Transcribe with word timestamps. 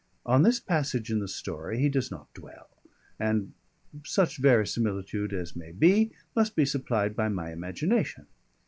On 0.25 0.41
this 0.41 0.59
passage 0.59 1.11
in 1.11 1.19
the 1.19 1.27
story 1.27 1.79
he 1.79 1.87
does 1.87 2.09
not 2.09 2.33
dwell, 2.33 2.67
and 3.19 3.53
such 4.03 4.39
verisimilitude 4.39 5.31
as 5.31 5.55
may 5.55 5.71
be, 5.71 6.11
must 6.35 6.55
be 6.55 6.65
supplied 6.65 7.15
by 7.15 7.29
my 7.29 7.51
imagination. 7.51 8.25